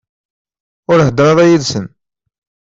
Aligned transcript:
Ur 0.91 0.99
heddeṛ 1.07 1.27
ara 1.31 1.49
yid-sen. 1.51 1.85